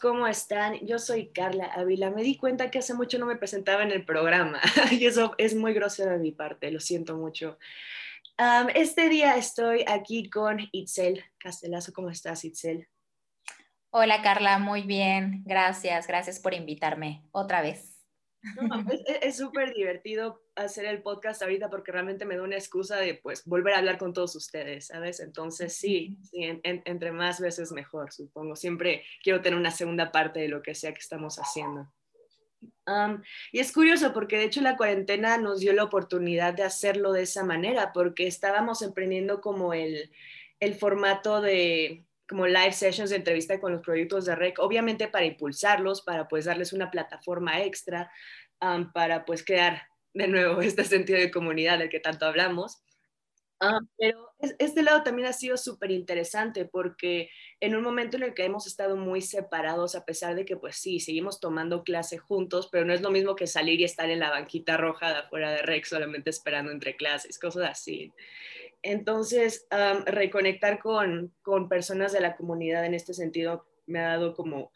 [0.00, 0.74] ¿cómo están?
[0.86, 2.10] Yo soy Carla Ávila.
[2.10, 4.60] Me di cuenta que hace mucho no me presentaba en el programa
[4.92, 7.58] y eso es muy grosero de mi parte, lo siento mucho.
[8.74, 11.92] Este día estoy aquí con Itzel Castelazo.
[11.92, 12.88] ¿Cómo estás, Itzel?
[13.90, 15.42] Hola, Carla, muy bien.
[15.44, 17.91] Gracias, gracias por invitarme otra vez.
[18.60, 18.84] No,
[19.22, 23.44] es súper divertido hacer el podcast ahorita porque realmente me da una excusa de pues
[23.44, 25.20] volver a hablar con todos ustedes, ¿sabes?
[25.20, 28.56] Entonces sí, sí entre más veces mejor, supongo.
[28.56, 31.92] Siempre quiero tener una segunda parte de lo que sea que estamos haciendo.
[33.52, 37.22] y es curioso porque de hecho la cuarentena nos dio la oportunidad de hacerlo de
[37.22, 40.10] esa manera porque estábamos emprendiendo como el,
[40.58, 45.26] el formato de como live sessions de entrevista con los proyectos de REC, obviamente para
[45.26, 48.10] impulsarlos, para pues darles una plataforma extra,
[48.92, 49.82] para pues crear
[50.14, 52.82] de nuevo este sentido de comunidad del que tanto hablamos.
[53.96, 58.44] pero este lado también ha sido súper interesante porque en un momento en el que
[58.44, 62.84] hemos estado muy separados, a pesar de que pues sí, seguimos tomando clase juntos, pero
[62.84, 65.62] no es lo mismo que salir y estar en la banquita roja de afuera de
[65.62, 68.12] REC solamente esperando entre clases, cosas así.
[68.82, 69.68] Entonces,
[70.06, 74.72] reconectar con, con, personas de la comunidad en este sentido me ha dado como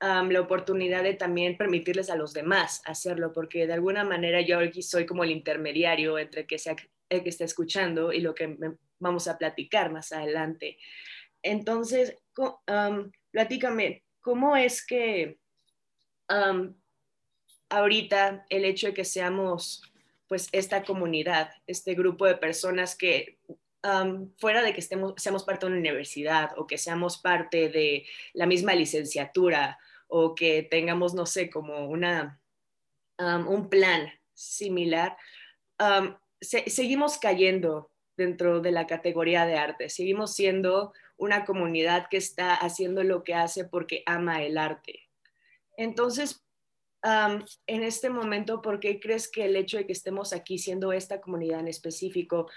[0.00, 4.82] la oportunidad de también permitirles a los demás hacerlo, porque de alguna manera yo aquí
[4.82, 6.76] soy como el intermediario entre que sea
[7.08, 8.56] el que está escuchando y lo que
[8.98, 10.78] vamos a platicar más adelante.
[11.42, 12.16] Entonces,
[13.30, 15.38] platícame, ¿cómo es que
[17.68, 19.82] ahorita el hecho de que seamos
[20.26, 23.38] pues esta comunidad, este grupo de personas que
[24.38, 28.46] fuera de que estemos, seamos parte de una universidad o que seamos parte de la
[28.46, 29.78] misma licenciatura
[30.08, 32.40] o que tengamos, no sé, como una,
[33.18, 35.16] un plan similar,
[36.40, 43.04] seguimos cayendo dentro de la categoría de arte, seguimos siendo una comunidad que está haciendo
[43.04, 45.08] lo que hace porque ama el arte.
[45.76, 46.44] Entonces,
[47.02, 51.20] en este momento, ¿por qué crees que el hecho de que estemos aquí siendo esta
[51.20, 52.50] comunidad en específico,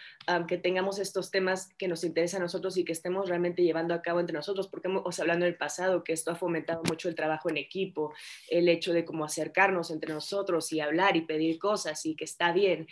[0.48, 4.02] que tengamos estos temas que nos interesan a nosotros y que estemos realmente llevando a
[4.02, 4.68] cabo entre nosotros?
[4.68, 8.14] Porque hemos hablando del pasado, que esto ha fomentado mucho el trabajo en equipo,
[8.50, 12.52] el hecho de cómo acercarnos entre nosotros y hablar y pedir cosas y que está
[12.52, 12.88] bien.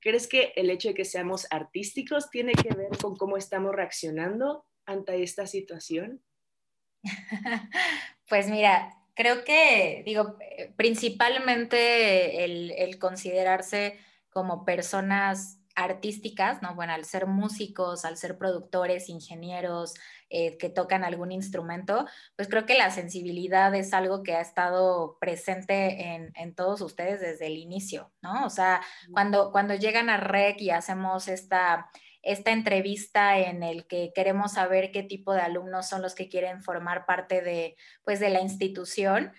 [0.00, 4.64] ¿Crees que el hecho de que seamos artísticos tiene que ver con cómo estamos reaccionando
[4.86, 6.22] ante esta situación?
[8.28, 13.98] Pues mira, creo que, digo, eh, principalmente el, considerarse
[14.30, 16.74] como personas artísticas, ¿no?
[16.74, 19.94] Bueno, al ser músicos, al ser productores, ingenieros
[20.30, 25.18] eh, que tocan algún instrumento, pues creo que la sensibilidad es algo que ha estado
[25.20, 28.46] presente en, en todos ustedes desde el inicio, ¿no?
[28.46, 28.80] O sea,
[29.12, 31.90] cuando, cuando llegan a REC y hacemos esta
[32.26, 36.60] esta entrevista en el que queremos saber qué tipo de alumnos son los que quieren
[36.60, 39.32] formar parte de, pues, de la institución.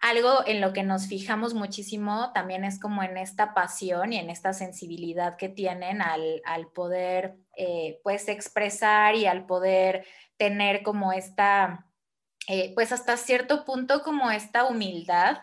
[0.00, 4.30] Algo en lo que nos fijamos muchísimo también es como en esta pasión y en
[4.30, 6.42] esta sensibilidad que tienen al,
[6.74, 10.06] poder eh, pues expresar y al poder
[10.38, 11.86] tener como esta,
[12.48, 15.38] eh, pues hasta cierto punto como esta humildad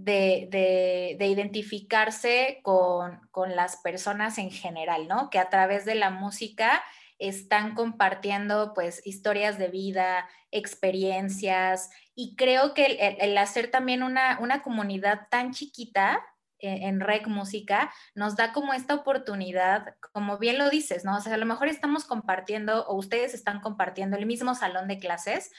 [0.00, 3.20] de, identificarse con,
[3.54, 5.30] las personas en general, ¿no?
[5.30, 6.82] Que a través de la música
[7.18, 15.28] están compartiendo pues historias de vida, experiencias y creo que el, hacer también una, comunidad
[15.30, 16.24] tan chiquita
[16.58, 21.16] en, en, Rec Música nos da como esta oportunidad, como bien lo dices, ¿no?
[21.16, 24.98] O sea, a lo mejor estamos compartiendo o ustedes están compartiendo el mismo salón de
[24.98, 25.50] clases,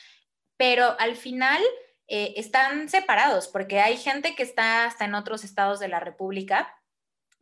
[0.58, 1.62] pero al final
[2.08, 6.74] eh, están separados porque hay gente que está hasta en otros estados de la República,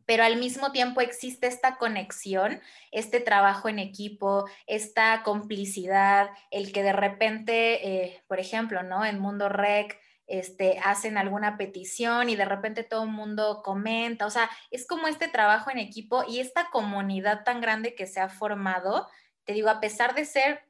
[0.06, 2.60] pero al mismo tiempo existe esta conexión,
[2.90, 9.04] este trabajo en equipo, esta complicidad, el que de repente, eh, por ejemplo, ¿no?
[9.04, 14.30] En Mundo Rec, este, hacen alguna petición y de repente todo el mundo comenta, o
[14.30, 18.28] sea, es como este trabajo en equipo y esta comunidad tan grande que se ha
[18.28, 19.08] formado,
[19.44, 20.60] te digo, a pesar de ser,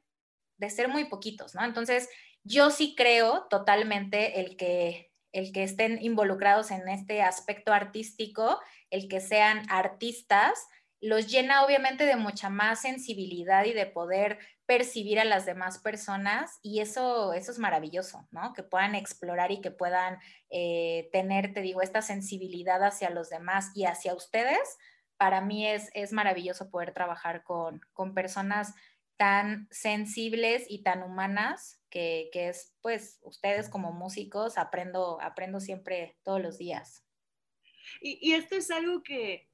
[0.57, 1.63] de ser muy poquitos, ¿no?
[1.63, 2.09] Entonces,
[2.43, 8.59] yo sí creo totalmente el que, el que estén involucrados en este aspecto artístico,
[8.89, 10.67] el que sean artistas,
[11.03, 16.59] los llena obviamente de mucha más sensibilidad y de poder percibir a las demás personas
[16.61, 18.53] y eso, eso es maravilloso, ¿no?
[18.53, 20.19] Que puedan explorar y que puedan
[20.49, 24.77] eh, tener, te digo, esta sensibilidad hacia los demás y hacia ustedes.
[25.17, 28.73] Para mí es, es maravilloso poder trabajar con, con personas
[29.17, 36.41] tan sensibles y tan humanas que, es, pues, ustedes como músicos, aprendo, aprendo siempre todos
[36.41, 37.03] los días.
[38.01, 39.47] Y, esto es algo que,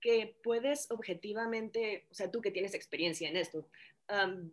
[0.00, 3.68] que, puedes objetivamente, o sea, tú que tienes experiencia en esto,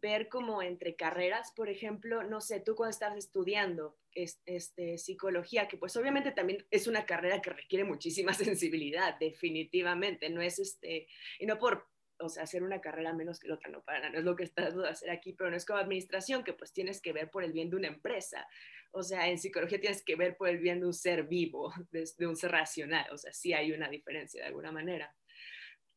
[0.02, 5.78] ver como entre carreras, por ejemplo, no sé, tú cuando estás estudiando este, psicología, que
[5.78, 11.08] pues obviamente también es una carrera que requiere muchísima sensibilidad, definitivamente, no es este,
[11.40, 11.88] y no por,
[12.20, 14.36] o sea, hacer una carrera menos que la otra, no para nada, no es lo
[14.36, 17.30] que estás de hacer aquí, pero no es como administración, que pues tienes que ver
[17.30, 18.48] por el bien de una empresa,
[18.92, 22.28] o sea, en psicología tienes que ver por el bien de un ser vivo, de,
[22.28, 25.14] un ser racional, o sea, sí hay una diferencia de alguna manera.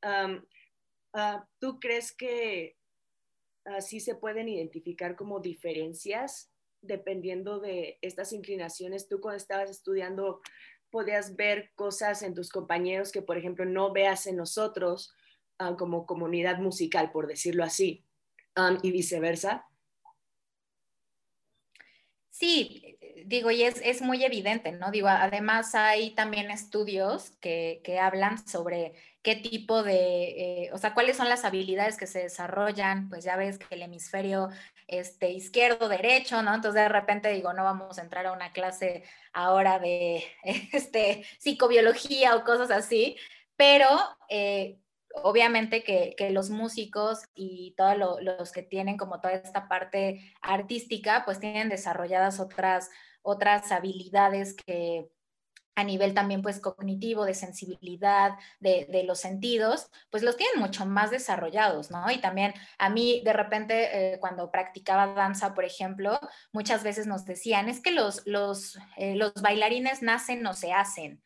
[0.02, 2.76] Ah, ¿Tú crees que
[3.64, 6.50] así se pueden identificar como diferencias
[6.82, 9.08] dependiendo de estas inclinaciones.
[9.08, 10.40] Tú cuando estabas estudiando
[10.90, 15.14] podías ver cosas en tus compañeros que, por ejemplo, no veas en nosotros
[15.60, 18.04] ah, como comunidad musical, por decirlo así,
[18.82, 19.66] y viceversa.
[22.30, 24.90] Sí, digo, y es, muy evidente, ¿no?
[24.90, 31.16] Digo, además hay también estudios que, hablan sobre qué tipo de, eh, o sea, cuáles
[31.16, 34.48] son las habilidades que se desarrollan, pues ya ves que el hemisferio
[34.88, 36.54] este, izquierdo, derecho, ¿no?
[36.54, 40.24] Entonces de repente digo, no vamos a entrar a una clase ahora de
[40.72, 43.16] este, psicobiología o cosas así,
[43.56, 43.88] pero
[44.28, 44.78] eh,
[45.14, 51.40] obviamente que, los músicos y todos los que tienen como toda esta parte artística, pues
[51.40, 52.90] tienen desarrolladas otras,
[53.22, 55.10] otras habilidades que
[55.76, 61.10] a nivel también pues cognitivo, de sensibilidad, de, los sentidos, pues los tienen mucho más
[61.10, 62.10] desarrollados, ¿no?
[62.10, 66.20] Y también a mí de repente eh, cuando practicaba danza, por ejemplo,
[66.52, 71.22] muchas veces nos decían, es que los, los, eh, los bailarines nacen o se hacen.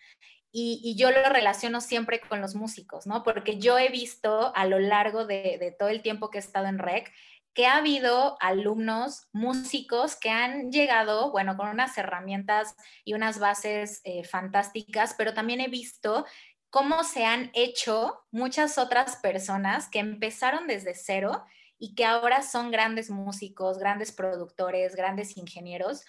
[0.56, 3.24] Y, yo lo relaciono siempre con los músicos, ¿no?
[3.24, 6.78] Porque yo he visto a lo largo de, todo el tiempo que he estado en
[6.78, 7.12] REC
[7.54, 14.00] que ha habido alumnos músicos que han llegado, bueno, con unas herramientas y unas bases
[14.04, 16.24] eh, fantásticas, pero también he visto
[16.70, 21.44] cómo se han hecho muchas otras personas que empezaron desde cero
[21.78, 26.04] y que ahora son grandes músicos, grandes productores, grandes ingenieros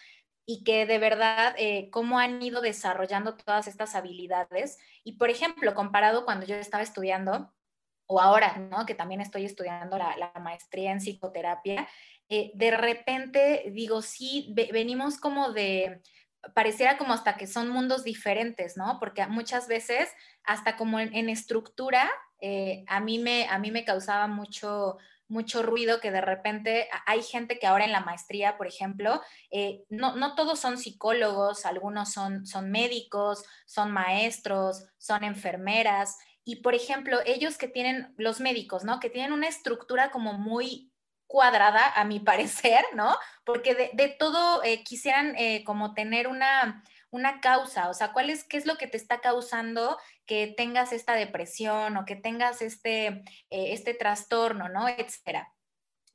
[0.46, 4.78] y que de verdad eh, cómo han ido desarrollando todas estas habilidades.
[5.04, 7.54] Y por ejemplo, comparado cuando yo estaba estudiando,
[8.08, 8.86] o ahora, ¿no?
[8.86, 11.88] Que también estoy estudiando la, maestría en psicoterapia,
[12.30, 16.02] eh, de repente digo, sí, venimos como de,
[16.54, 19.00] pareciera como hasta que son mundos diferentes, ¿no?
[19.00, 20.10] Porque muchas veces,
[20.44, 22.10] hasta como en, estructura,
[22.40, 27.24] eh, a, mí me, a mí me causaba mucho, mucho ruido que de repente hay
[27.24, 32.12] gente que ahora en la maestría, por ejemplo, eh, no, no, todos son psicólogos, algunos
[32.12, 36.18] son, son médicos, son maestros, son enfermeras.
[36.44, 39.00] Y, por ejemplo, ellos que tienen, los médicos, ¿no?
[39.00, 40.92] Que tienen una estructura como muy
[41.28, 43.18] cuadrada, a mi parecer, ¿no?
[43.44, 46.84] Porque de, todo eh, quisieran eh, como tener una,
[47.16, 50.92] una causa, o sea, ¿cuál es, qué es lo que te está causando que tengas
[50.92, 54.88] esta depresión o que tengas este, eh, este trastorno, ¿no?
[54.90, 55.52] Etcétera.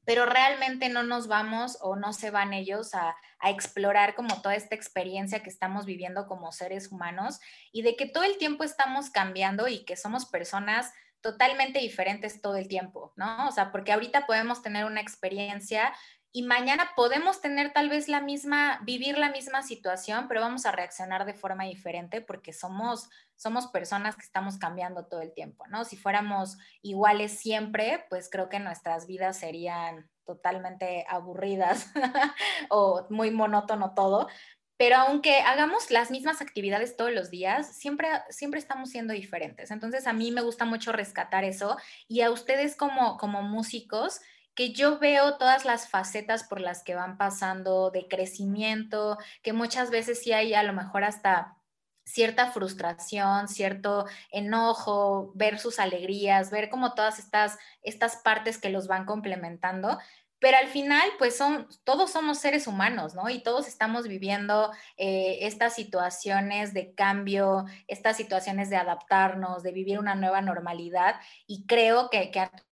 [0.04, 4.54] Pero realmente no nos vamos o no se van ellos a, a explorar como toda
[4.54, 7.40] esta experiencia que estamos viviendo como seres humanos
[7.72, 12.56] y de que todo el tiempo estamos cambiando y que somos personas totalmente diferentes todo
[12.56, 13.48] el tiempo, ¿no?
[13.48, 15.92] O sea, porque ahorita podemos tener una experiencia
[16.32, 20.72] y mañana podemos tener tal vez la misma, vivir la misma situación, pero vamos a
[20.72, 25.84] reaccionar de forma diferente porque somos, somos personas que estamos cambiando todo el tiempo, ¿no?
[25.84, 31.90] Si fuéramos iguales siempre, pues creo que nuestras vidas serían totalmente aburridas
[32.70, 34.28] o muy monótono todo.
[34.76, 39.70] Pero aunque hagamos las mismas actividades todos los días, siempre, siempre estamos siendo diferentes.
[39.70, 41.76] Entonces a mí me gusta mucho rescatar eso
[42.08, 44.20] y a ustedes como, como músicos,
[44.54, 49.90] que yo veo todas las facetas por las que van pasando de crecimiento, que muchas
[49.90, 51.56] veces sí hay a lo mejor hasta
[52.04, 58.86] cierta frustración, cierto enojo, ver sus alegrías, ver como todas estas, estas partes que los
[58.88, 59.98] van complementando.
[60.40, 63.28] Pero al final, pues son, todos somos seres humanos, ¿no?
[63.28, 69.98] Y todos estamos viviendo eh, estas situaciones de cambio, estas situaciones de adaptarnos, de vivir
[69.98, 71.16] una nueva normalidad.
[71.46, 72.30] Y creo que,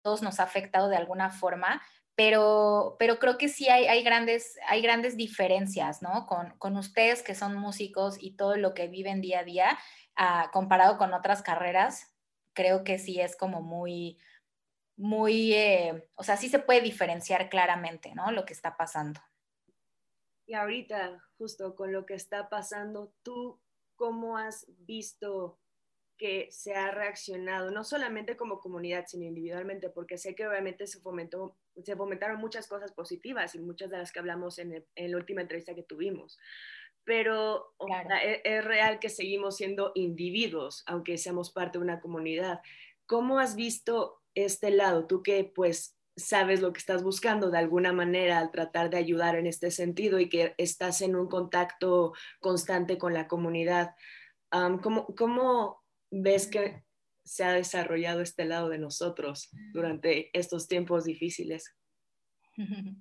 [0.02, 1.83] todos nos ha afectado de alguna forma,
[2.14, 6.26] pero, pero creo que sí hay, hay, grandes, hay grandes diferencias, ¿no?
[6.26, 9.78] Con, con, ustedes que son músicos y todo lo que viven día a día,
[10.16, 12.14] ah, comparado con otras carreras,
[12.52, 14.19] creo que sí es como muy,
[14.97, 18.30] muy, eh, o sea, sí se puede diferenciar claramente, ¿no?
[18.33, 19.21] Lo que está pasando.
[20.47, 23.62] Y ahorita, justo con lo que está pasando, ¿tú
[23.97, 25.59] cómo has visto
[26.20, 31.00] que se ha reaccionado, no solamente como comunidad, sino individualmente, porque sé que obviamente se,
[31.00, 35.40] fomentó, se fomentaron muchas cosas positivas y muchas de las que hablamos en, la última
[35.40, 36.38] entrevista que tuvimos.
[37.04, 37.72] Pero
[38.22, 42.60] e, es, real que seguimos siendo individuos, aunque seamos parte de una comunidad.
[43.06, 45.06] ¿Cómo has visto este lado?
[45.06, 49.36] Tú que pues sabes lo que estás buscando de alguna manera al tratar de ayudar
[49.36, 53.94] en este sentido y que estás en un contacto constante con la comunidad.
[54.82, 55.79] ¿cómo, ¿Cómo
[56.10, 56.84] ves que
[57.24, 61.74] se ha desarrollado este lado de nosotros durante estos tiempos difíciles?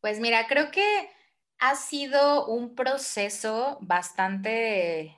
[0.00, 0.82] Pues mira, creo que
[1.60, 5.16] ha sido un proceso bastante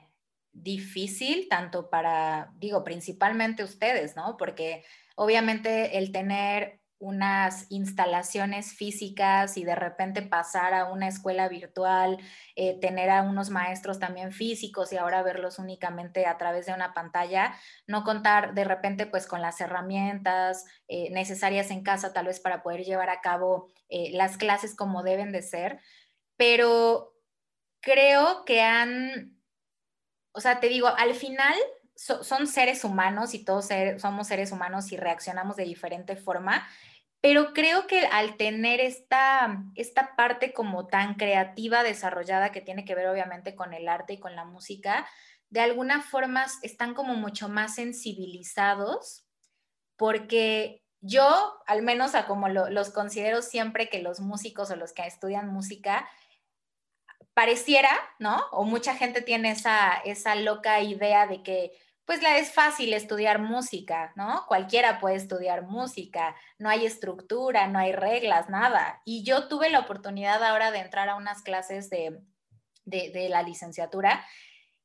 [0.53, 4.37] difícil, tanto para, digo, principalmente ustedes, ¿no?
[4.37, 12.17] Porque obviamente el tener unas instalaciones físicas y de repente pasar a una escuela virtual,
[12.55, 16.93] eh, tener a unos maestros también físicos y ahora verlos únicamente a través de una
[16.93, 17.53] pantalla,
[17.85, 22.63] no contar de repente pues con las herramientas eh, necesarias en casa tal vez para
[22.63, 25.79] poder llevar a cabo eh, las clases como deben de ser,
[26.37, 27.13] pero
[27.81, 29.37] creo que han,
[30.31, 31.55] o sea, te digo, al final
[31.95, 36.67] son seres humanos y todos somos seres humanos y reaccionamos de diferente forma,
[37.21, 42.95] pero creo que al tener esta, esta parte como tan creativa desarrollada que tiene que
[42.95, 45.07] ver obviamente con el arte y con la música,
[45.49, 49.25] de alguna forma están como mucho más sensibilizados
[49.95, 55.05] porque yo, al menos a como los considero siempre que los músicos o los que
[55.05, 56.07] estudian música,
[57.33, 58.41] pareciera, ¿no?
[58.51, 61.71] O mucha gente tiene esa, esa loca idea de que
[62.05, 64.45] pues la es fácil estudiar música, ¿no?
[64.47, 69.01] Cualquiera puede estudiar música, no hay estructura, no hay reglas, nada.
[69.05, 72.21] Y yo tuve la oportunidad ahora de entrar a unas clases de,
[72.85, 74.25] de, la licenciatura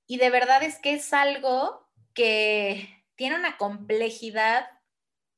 [0.07, 4.67] y de verdad es que es algo que tiene una complejidad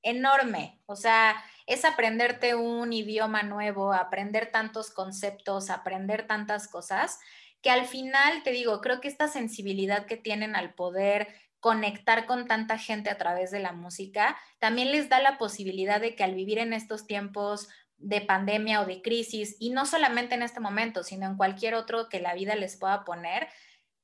[0.02, 0.80] enorme.
[0.86, 7.18] O sea, es aprenderte un idioma nuevo, aprender tantos conceptos, aprender tantas cosas,
[7.60, 11.28] que al final, te digo, creo que esta sensibilidad que tienen al poder
[11.62, 16.16] conectar con tanta gente a través de la música, también les da la posibilidad de
[16.16, 20.42] que al vivir en estos tiempos de pandemia o de crisis, y no solamente en
[20.42, 23.46] este momento, sino en cualquier otro que la vida les pueda poner,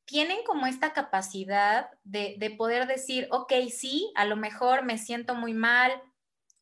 [0.04, 5.34] tienen como esta capacidad de, de poder decir, ok, sí, a lo mejor me siento
[5.34, 5.90] muy mal,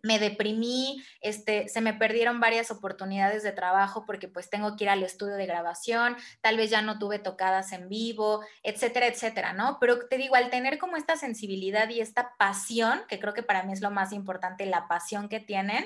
[0.07, 4.91] me deprimí, este, se me perdieron varias oportunidades de trabajo porque pues tengo que ir
[4.91, 9.79] al estudio de grabación, tal vez ya no tuve tocadas en vivo, etcétera, etcétera, ¿no?
[9.81, 13.65] Pero te digo, al tener como esta sensibilidad y esta pasión, que creo que para
[13.65, 15.85] mí es lo más importante, la pasión que tienen,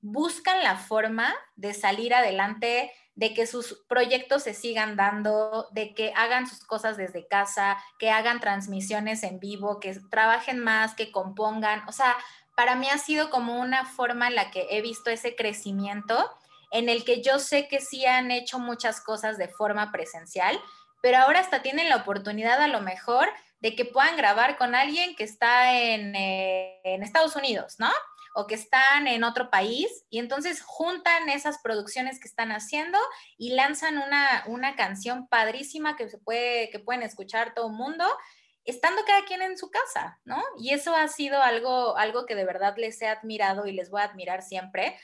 [0.00, 6.12] buscan la forma de salir adelante, de que sus proyectos se sigan dando, de que
[6.14, 11.82] hagan sus cosas desde casa, que hagan transmisiones en vivo, que trabajen más, que compongan,
[11.88, 12.16] o sea,
[12.58, 16.28] para mí ha sido como una forma en la que he visto ese crecimiento,
[16.72, 20.60] en el que yo sé que sí han hecho muchas cosas de forma presencial,
[21.00, 23.28] pero ahora hasta tienen la oportunidad a lo mejor
[23.60, 27.92] de que puedan grabar con alguien que está en, eh, Estados Unidos, ¿no?
[28.34, 32.98] O que están en otro país y entonces juntan esas producciones que están haciendo
[33.36, 38.04] y lanzan una, una canción padrísima que se puede, que pueden escuchar todo el mundo
[38.70, 40.42] estando cada quien en su casa, ¿no?
[40.58, 44.00] Y eso ha sido algo, algo que de verdad les he admirado y les voy
[44.00, 44.98] a admirar siempre,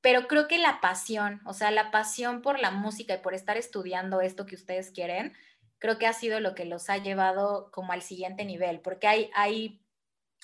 [0.00, 3.56] pero creo que la pasión, o sea, la pasión por la música y por estar
[3.56, 5.36] estudiando esto que ustedes quieren,
[5.78, 9.30] creo que ha sido lo que los ha llevado como al siguiente nivel, porque hay,
[9.34, 9.80] hay,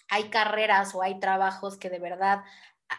[0.08, 2.44] hay carreras o hay trabajos que de verdad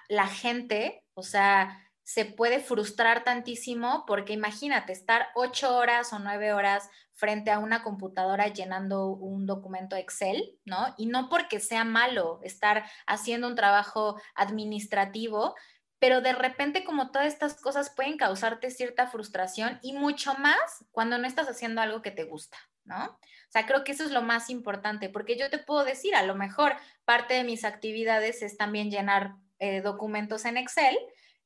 [0.10, 6.54] la gente, o sea, se puede frustrar tantísimo porque imagínate estar ocho horas o nueve
[6.54, 10.94] horas frente a una computadora llenando un documento Excel, ¿no?
[10.98, 15.56] Y no porque sea malo estar haciendo un trabajo administrativo,
[15.98, 21.18] pero de repente como todas estas cosas pueden causarte cierta frustración y mucho más cuando
[21.18, 23.06] no estás haciendo algo que te gusta, ¿no?
[23.06, 26.24] O sea, creo que eso es lo más importante, porque yo te puedo decir, a
[26.24, 30.98] lo mejor parte de mis actividades es también llenar eh, documentos en Excel,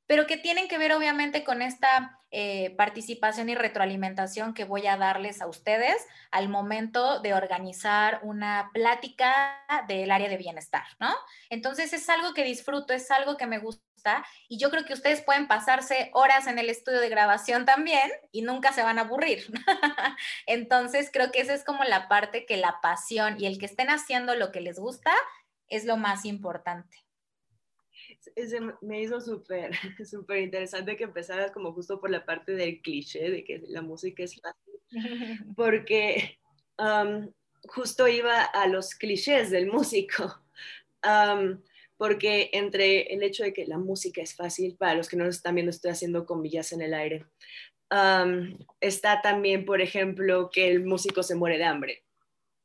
[0.09, 4.97] pero que tienen que ver obviamente con esta eh, participación y retroalimentación que voy a
[4.97, 9.55] darles a ustedes al momento de organizar una plática
[9.87, 11.13] del área de bienestar, ¿no?
[11.51, 15.21] Entonces es algo que disfruto, es algo que me gusta y yo creo que ustedes
[15.21, 19.45] pueden pasarse horas en el estudio de grabación también y nunca se van a aburrir.
[20.47, 23.91] Entonces creo que esa es como la parte que la pasión y el que estén
[23.91, 25.11] haciendo lo que les gusta
[25.67, 27.08] es lo más importante
[28.81, 29.71] me hizo súper,
[30.05, 34.23] súper interesante que empezaras como justo por la parte del cliché de que la música
[34.23, 34.79] es fácil,
[35.55, 36.37] porque
[37.67, 40.41] justo iba a los clichés del músico,
[41.97, 45.29] porque entre el hecho de que la música es fácil, para los que no lo
[45.29, 47.25] están viendo, estoy haciendo comillas en el aire,
[48.79, 52.03] está también, por ejemplo, que el músico se muere de hambre.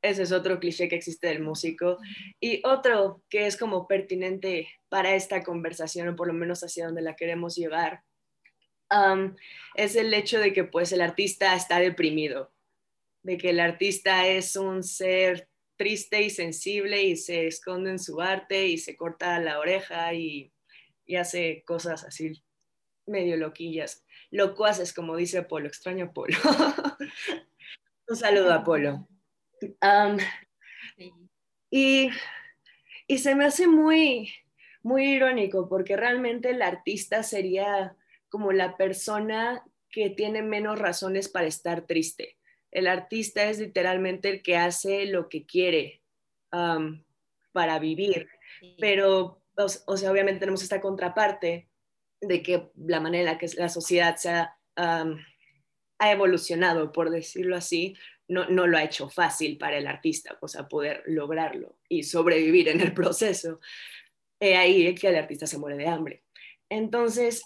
[0.05, 1.99] Ese es otro cliché que existe del músico.
[2.39, 7.01] Y otro que es como pertinente para esta conversación, o por lo menos hacia donde
[7.01, 8.03] la queremos llevar,
[8.91, 9.35] um,
[9.75, 12.53] es el hecho de que pues el artista está deprimido,
[13.23, 18.21] de que el artista es un ser triste y sensible y se esconde en su
[18.21, 20.53] arte y se corta la oreja y,
[21.07, 22.45] y hace cosas así
[23.07, 24.05] medio loquillas.
[24.31, 26.37] Locuaces, como dice Polo, extraño Polo.
[28.09, 29.09] un saludo a Polo
[31.71, 32.11] y,
[33.09, 34.33] y, se me hace muy,
[34.83, 37.97] muy irónico porque realmente el artista sería
[38.29, 42.37] como la persona que tiene menos razones para estar triste.
[42.73, 46.03] El artista es literalmente el que hace lo que quiere
[47.53, 48.29] para vivir,
[48.79, 51.69] pero, o, sea, obviamente tenemos esta contraparte
[52.21, 57.57] de que la manera en la que la sociedad se ha, ha evolucionado, por decirlo
[57.57, 57.97] así,
[58.29, 62.81] no, lo ha hecho fácil para el artista, o sea, poder lograrlo y sobrevivir en
[62.81, 63.61] el proceso.
[64.41, 66.25] He ahí que el artista se muere de hambre.
[66.71, 67.43] Entonces,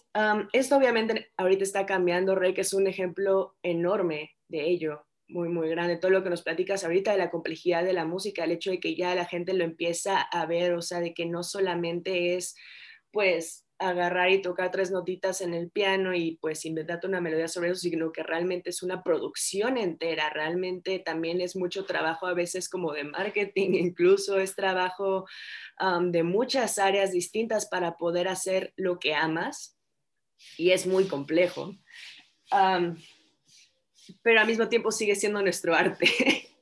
[0.52, 5.68] esto obviamente ahorita está cambiando, Rey, que es un ejemplo enorme de ello, muy, muy
[5.68, 5.98] grande.
[5.98, 8.80] Todo lo que nos platicas ahorita de la complejidad de la música, el hecho de
[8.80, 12.54] que ya la gente lo empieza a ver, o sea, de que no solamente es,
[13.10, 17.70] pues, agarrar y tocar tres notitas en el piano y pues inventarte una melodía sobre
[17.70, 22.68] eso, sino que realmente es una producción entera, realmente también es mucho trabajo a veces
[22.68, 25.26] como de marketing, incluso es trabajo
[26.00, 29.78] de muchas áreas distintas para poder hacer lo que amas
[30.56, 31.74] y es muy complejo.
[34.22, 36.06] pero al mismo tiempo sigue siendo nuestro arte.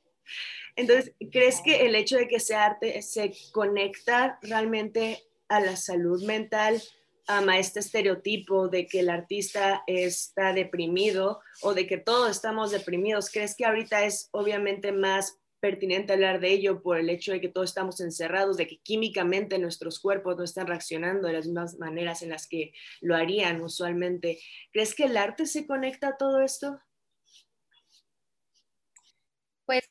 [0.75, 6.23] Entonces, ¿crees que el hecho de que sea arte se conecta realmente a la salud
[6.23, 6.79] mental
[7.27, 13.29] a este estereotipo de que el artista está deprimido o de que todos estamos deprimidos.
[13.29, 17.49] ¿Crees que ahorita es obviamente más pertinente hablar de ello por el hecho de que
[17.49, 22.21] todos estamos encerrados, de que químicamente nuestros cuerpos no están reaccionando de las mismas maneras
[22.21, 24.39] en las que lo harían usualmente?
[24.71, 26.79] ¿Crees que el arte se conecta a todo esto?
[29.65, 29.83] Pues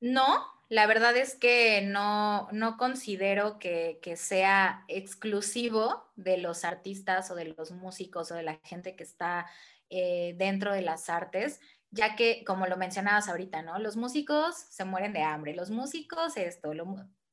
[0.00, 7.36] no, la verdad es que no, no considero que, sea exclusivo de los artistas o
[7.36, 9.46] de los músicos o de la gente que está
[9.88, 11.60] eh, dentro de las artes,
[11.92, 13.78] ya que, como lo mencionabas ahorita, ¿no?
[13.78, 16.74] Los músicos se mueren de hambre, los músicos esto,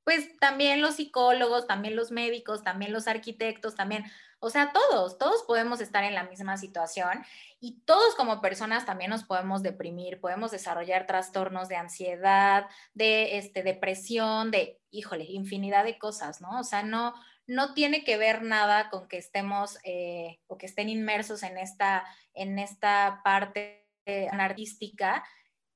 [0.04, 4.06] pues también los psicólogos, también los médicos, también los arquitectos, también,
[4.40, 7.24] o sea, todos, todos podemos estar en la misma situación
[7.60, 13.62] y todos como personas también nos podemos deprimir, podemos desarrollar trastornos de ansiedad, de este,
[13.62, 16.60] depresión, de, híjole, infinidad de cosas, ¿no?
[16.60, 17.14] O sea, no,
[17.46, 22.04] no tiene que ver nada con que estemos eh, o que estén inmersos en esta,
[22.34, 23.82] en esta parte
[24.32, 25.24] artística,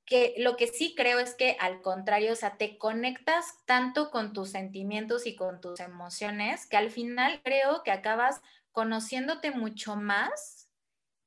[0.06, 4.34] que lo que sí creo es que al contrario, o sea, te conectas tanto con
[4.34, 8.42] tus sentimientos y con tus emociones que al final creo que acabas
[8.72, 10.70] conociéndote mucho más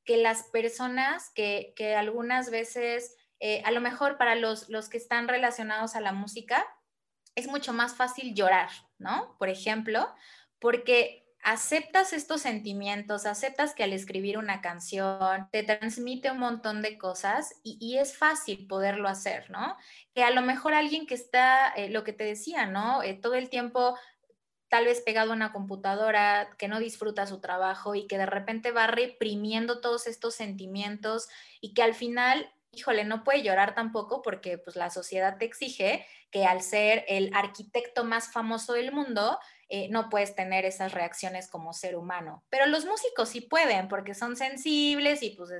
[0.04, 5.28] que las personas que, algunas veces, eh, a lo mejor para los, los que están
[5.28, 6.66] relacionados a la música,
[7.34, 9.36] es mucho más fácil llorar, ¿no?
[9.38, 10.12] Por ejemplo,
[10.58, 16.98] porque aceptas estos sentimientos, aceptas que al escribir una canción te transmite un montón de
[16.98, 19.76] cosas y, es fácil poderlo hacer, ¿no?
[20.14, 23.02] Que a lo mejor alguien que está, eh, lo que te decía, ¿no?
[23.02, 23.96] Eh, todo el tiempo
[24.68, 28.70] tal vez pegado a una computadora, que no disfruta su trabajo y que de repente
[28.70, 31.28] va reprimiendo todos estos sentimientos
[31.62, 36.06] y que al final híjole, no puede llorar tampoco porque pues la sociedad te exige
[36.30, 39.38] que al ser el arquitecto más famoso del mundo,
[39.68, 42.44] eh, no puedes tener esas reacciones como ser humano.
[42.48, 45.50] Pero los músicos sí pueden porque son sensibles y pues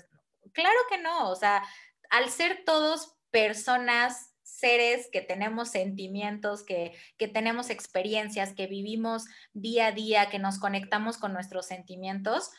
[0.53, 1.62] claro que no, o sea,
[2.11, 9.88] al ser todos personas, seres que tenemos sentimientos, que, que tenemos experiencias, que vivimos día
[9.88, 12.51] a día, que nos conectamos con nuestros sentimientos,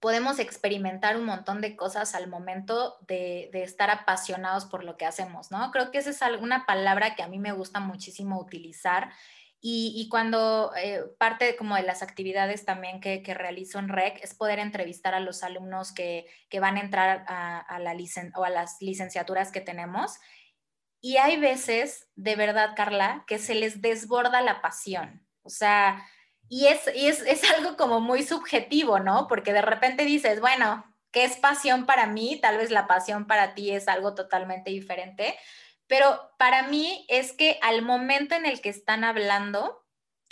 [0.00, 5.50] podemos experimentar un montón de cosas al momento de, estar apasionados por lo que hacemos,
[5.50, 5.70] ¿no?
[5.70, 9.12] Creo que esa es una palabra que a mí me gusta muchísimo utilizar
[9.62, 14.58] y, cuando eh, parte como de las actividades también que, realizo en REC es poder
[14.58, 16.26] entrevistar a los alumnos que,
[16.58, 20.18] van a entrar a, a las licenciaturas que tenemos.
[21.02, 25.26] Y hay veces, de verdad, Carla, que se les desborda la pasión.
[25.42, 26.06] O sea,
[26.48, 29.26] y, es, y es, es algo como muy subjetivo, ¿no?
[29.28, 32.38] Porque de repente dices, bueno, ¿qué es pasión para mí?
[32.40, 35.36] Tal vez la pasión para ti es algo totalmente diferente
[35.90, 39.84] pero para mí es que al momento en el que están hablando,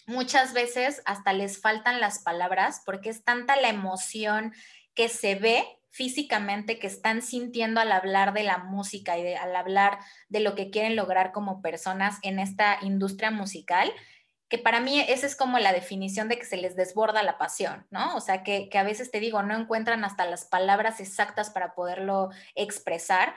[0.07, 4.55] muchas veces hasta les faltan las palabras porque es tanta la emoción
[4.95, 9.99] que se ve físicamente que están sintiendo al hablar de la música y al hablar
[10.29, 13.93] de lo que quieren lograr como personas en esta industria musical,
[14.49, 17.85] que para mí esa es como la definición de que se les desborda la pasión,
[17.91, 18.15] ¿no?
[18.15, 21.75] O sea, que, que a veces te digo, no encuentran hasta las palabras exactas para
[21.75, 23.35] poderlo expresar.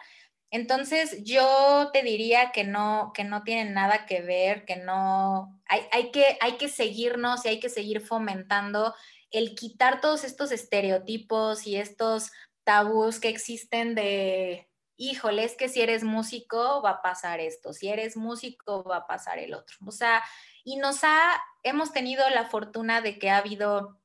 [0.51, 5.81] Entonces, yo te diría que no, que no tienen nada que ver, que no, hay,
[5.91, 8.93] hay, que, hay que seguirnos y hay que seguir fomentando
[9.31, 12.31] el quitar todos estos estereotipos y estos
[12.65, 17.87] tabús que existen de, híjole, es que si eres músico va a pasar esto, si
[17.87, 19.77] eres músico va a pasar el otro.
[19.87, 20.21] O sea,
[20.63, 23.99] y nos ha, hemos tenido la fortuna de que ha habido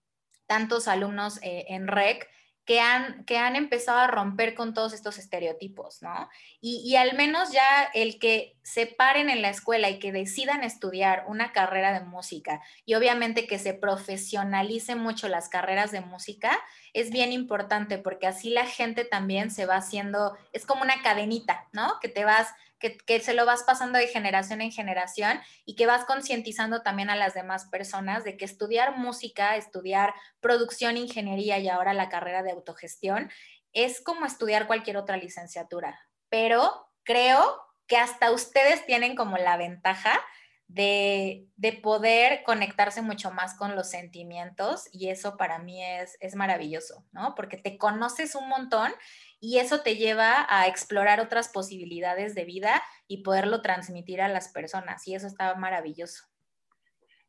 [0.46, 2.28] tantos alumnos eh, en REC
[2.66, 6.29] que han, que han empezado a romper con todos estos estereotipos, ¿no?
[6.61, 10.64] Y, y, al menos ya el que se paren en la escuela y que decidan
[10.64, 16.59] estudiar una carrera de música y obviamente que se profesionalicen mucho las carreras de música
[16.92, 21.68] es bien importante porque así la gente también se va haciendo, es como una cadenita,
[21.72, 22.00] ¿no?
[22.00, 26.04] Que te vas que, se lo vas pasando de generación en generación y que vas
[26.04, 31.94] concientizando también a las demás personas de que estudiar música, estudiar producción, ingeniería y ahora
[31.94, 33.30] la carrera de autogestión
[33.72, 35.98] es como estudiar cualquier otra licenciatura.
[36.28, 40.20] Pero creo que hasta ustedes tienen como la ventaja
[40.68, 41.48] de,
[41.82, 47.34] poder conectarse mucho más con los sentimientos y eso para mí es, es maravilloso, ¿no?
[47.34, 48.92] Porque te conoces un montón
[49.40, 54.49] y eso te lleva a explorar otras posibilidades de vida y poderlo transmitir a las
[54.49, 56.25] personas y eso está maravilloso.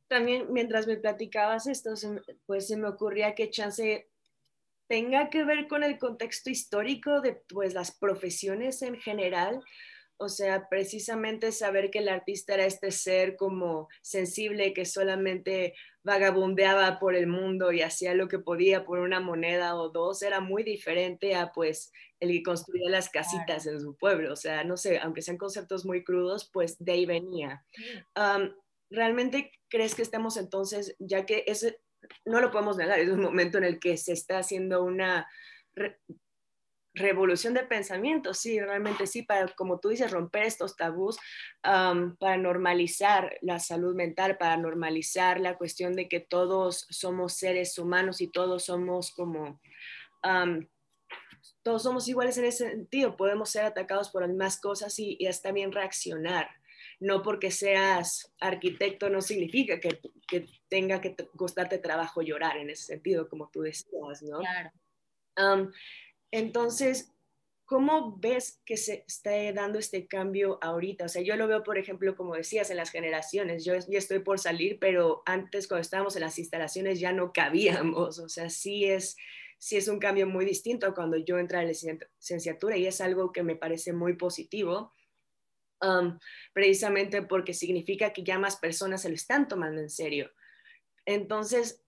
[0.07, 1.93] También mientras me platicabas esto,
[2.45, 4.09] pues se me ocurría que chance
[4.87, 9.61] tenga que ver con el contexto histórico de pues las profesiones en general,
[10.17, 16.99] o sea, precisamente saber que el artista era este ser como sensible que solamente vagabundeaba
[16.99, 20.63] por el mundo y hacía lo que podía por una moneda o dos, era muy
[20.63, 24.33] diferente a pues el que construía las casitas en su pueblo.
[24.33, 27.63] O sea, no sé, aunque sean conceptos muy crudos, pues de ahí venía.
[28.89, 31.79] ¿Realmente crees que estamos entonces, ya que ese,
[32.25, 35.27] no lo podemos negar, es un momento en el que se está haciendo una
[36.97, 41.17] revolución de pensamiento, sí, realmente sí, para, como tú dices, romper estos tabús,
[41.61, 48.21] para normalizar la salud mental, para normalizar la cuestión de que todos somos seres humanos
[48.21, 49.61] y todos somos como,
[51.63, 55.27] todos somos iguales en ese sentido, podemos ser atacados por las mismas cosas y, y
[55.27, 56.49] hasta bien reaccionar.
[56.99, 62.85] No porque seas arquitecto no significa que, que tenga que costarte trabajo llorar en ese
[62.85, 64.39] sentido, como tú decías, ¿no?
[64.39, 64.71] Claro.
[66.31, 67.13] Entonces,
[67.67, 71.05] ¿cómo ves que se está dando este cambio ahorita?
[71.05, 73.65] O sea, yo lo veo, por ejemplo, como decías, en las generaciones.
[73.65, 78.19] Yo ya estoy por salir, pero antes cuando estábamos en las instalaciones ya no cabíamos.
[78.19, 79.17] O sea, sí es,
[79.57, 83.31] sí es un cambio muy distinto cuando yo entré a la licenciatura y es algo
[83.31, 84.93] que me parece muy positivo.
[85.79, 86.17] Um,
[86.53, 90.31] precisamente porque significa que ya más personas se lo están tomando en serio.
[91.05, 91.83] Entonces,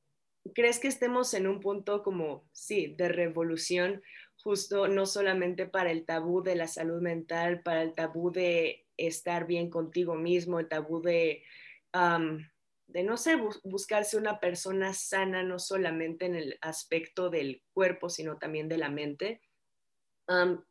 [0.54, 4.04] ¿crees que estemos en un punto como, sí, de revolución
[4.44, 9.46] justo no solamente para el tabú de la salud mental, para el tabú de estar
[9.46, 11.44] bien contigo mismo, el tabú de,
[12.88, 18.38] de no sé, buscarse una persona sana, no solamente en el aspecto del cuerpo, sino
[18.38, 19.42] también de la mente.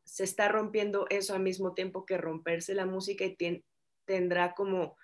[0.04, 3.64] se está rompiendo eso al mismo tiempo que romperse la música y
[4.06, 4.96] tendrá como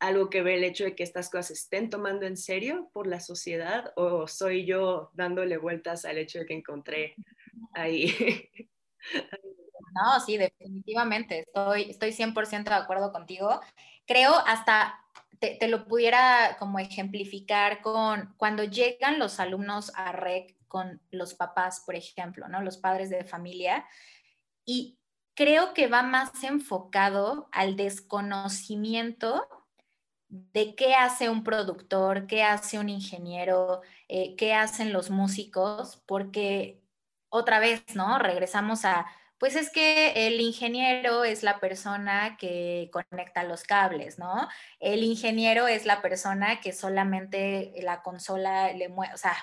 [0.00, 3.20] algo que ver el hecho de que estas cosas estén tomando en serio por la
[3.20, 7.14] sociedad o soy yo dándole vueltas al hecho de que encontré
[7.74, 8.14] ahí.
[9.92, 13.60] No, sí, definitivamente, estoy, estoy 100% de acuerdo contigo.
[14.06, 14.94] Creo hasta
[15.40, 21.34] te, te, lo pudiera como ejemplificar con cuando llegan los alumnos a REC con los
[21.34, 22.62] papás, por ejemplo, ¿no?
[22.62, 23.84] Los padres de familia.
[24.64, 25.00] Y
[25.34, 29.48] creo que va más enfocado al desconocimiento
[30.28, 36.79] de qué hace un productor, qué hace un ingeniero, eh, qué hacen los músicos, porque
[37.30, 38.18] otra vez, ¿no?
[38.18, 39.06] Regresamos a,
[39.38, 44.48] pues es que el ingeniero es la persona que conecta los cables, ¿no?
[44.80, 49.34] El ingeniero es la persona que solamente la consola le mueve, o sea,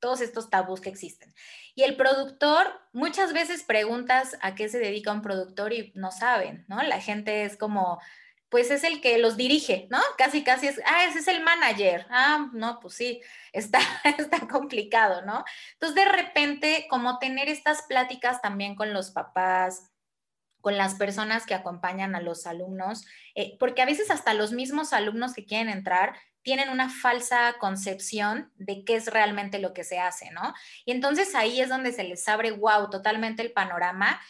[0.00, 1.32] todos estos tabús que existen.
[1.76, 6.64] Y el productor, muchas veces preguntas a qué se dedica un productor y no saben,
[6.66, 6.82] ¿no?
[6.82, 8.00] La gente es como,
[8.52, 9.98] pues es el que los dirige, ¿no?
[10.18, 12.06] Casi, casi es, ah, ese es el manager.
[12.10, 13.80] Ah, no, pues sí, está,
[14.18, 15.42] está complicado, ¿no?
[15.72, 19.90] Entonces, de repente, como tener estas pláticas también con los papás,
[20.60, 24.92] con las personas que acompañan a los alumnos, eh, porque a veces hasta los mismos
[24.92, 29.98] alumnos que quieren entrar tienen una falsa concepción de qué es realmente lo que se
[29.98, 30.52] hace, ¿no?
[30.84, 34.20] Y entonces ahí es donde se les abre, wow, totalmente el panorama.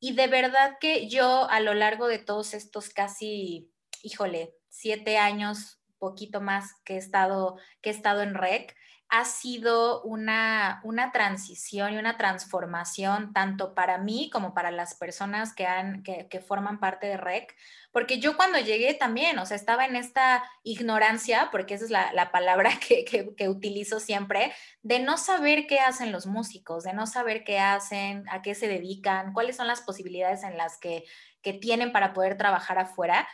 [0.00, 5.80] Y de verdad que yo a lo largo de todos estos casi, híjole, siete años,
[5.98, 8.76] poquito más que he estado, que he estado en REC,
[9.10, 15.54] ha sido una, una transición y una transformación tanto para mí como para las personas
[15.54, 17.56] que, han, que, forman parte de REC,
[17.90, 22.30] porque yo cuando llegué también, o sea, estaba en esta ignorancia, porque esa es la,
[22.32, 27.44] palabra que, que, utilizo siempre, de no saber qué hacen los músicos, de no saber
[27.44, 31.04] qué hacen, a qué se dedican, cuáles son las posibilidades en las que,
[31.40, 33.26] que tienen para poder trabajar afuera.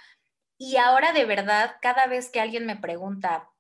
[0.57, 3.51] Y ahora de verdad, cada vez que alguien me pregunta,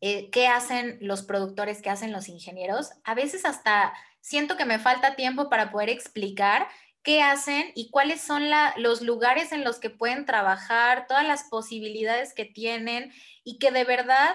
[0.00, 2.90] eh, qué hacen los productores, qué hacen los ingenieros.
[3.04, 6.68] A veces hasta siento que me falta tiempo para poder explicar
[7.02, 8.44] qué hacen y cuáles son
[8.76, 13.12] los lugares en los que pueden trabajar, todas las posibilidades que tienen
[13.44, 14.34] y que de verdad,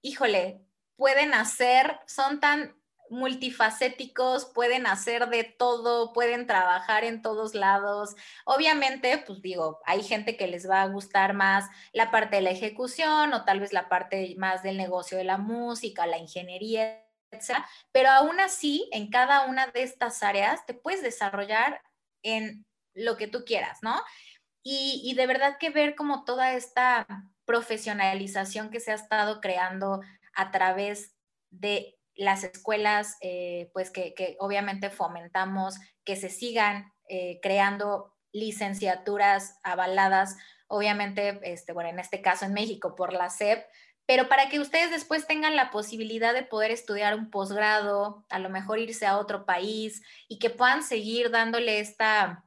[0.00, 0.62] híjole,
[0.96, 2.74] pueden hacer, son tan
[3.10, 8.16] multifacéticos, pueden hacer de todo, pueden trabajar en todos lados.
[8.44, 12.50] Obviamente, pues digo, hay gente que les va a gustar más la parte de la
[12.50, 17.64] ejecución o tal vez la parte más del negocio de la música, la ingeniería, etc.
[17.92, 21.82] Pero aún así, en cada una de estas áreas te puedes desarrollar
[22.22, 22.64] en
[22.94, 24.00] lo que tú quieras, ¿no?
[24.62, 27.06] Y, y de verdad que ver como toda esta
[27.44, 30.00] profesionalización que se ha estado creando
[30.34, 31.14] a través
[31.50, 40.36] de las escuelas, eh, pues que, obviamente fomentamos que se sigan eh, creando licenciaturas avaladas,
[40.66, 43.64] obviamente, este, bueno, en este caso en México por la SEP,
[44.06, 48.48] pero para que ustedes después tengan la posibilidad de poder estudiar un posgrado, a lo
[48.48, 52.44] mejor irse a otro país y que puedan seguir dándole esta,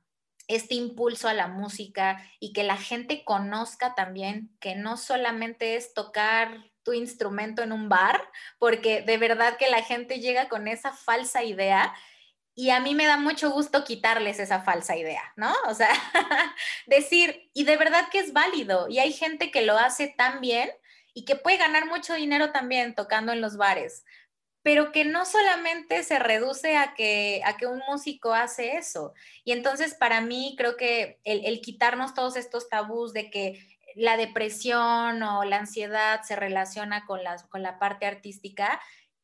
[0.48, 5.94] este impulso a la música y que la gente conozca también que no solamente es
[5.94, 8.22] tocar tu instrumento en un bar,
[8.58, 11.94] porque de verdad que la gente llega con esa falsa idea
[12.60, 15.54] y a mí me da mucho gusto quitarles esa falsa idea, ¿no?
[15.68, 15.90] O sea,
[16.88, 20.70] decir, y de verdad que es válido, y hay gente que lo hace tan bien
[21.14, 24.04] y que puede ganar mucho dinero también tocando en los bares,
[24.62, 29.14] pero que no solamente se reduce a que, a que un músico hace eso.
[29.46, 34.16] Y entonces para mí creo que el, el quitarnos todos estos tabús de que la
[34.16, 38.80] depresión o la ansiedad se relaciona con, con la parte artística,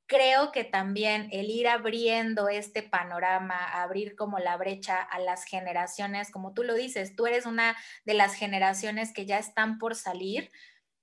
[0.05, 6.29] creo que también el ir abriendo este panorama, abrir como la brecha a las generaciones,
[6.29, 10.51] como tú lo dices, tú eres una de las generaciones que ya están por salir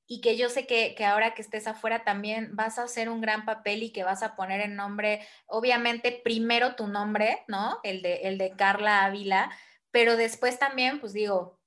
[0.07, 3.23] y que yo sé que, que, ahora que estés afuera también vas a hacer un
[3.23, 7.81] gran papel y que vas a poner en nombre, obviamente primero tu nombre, ¿no?
[7.83, 9.51] El de, el de Carla Ávila,
[9.91, 11.62] pero después también, pues digo,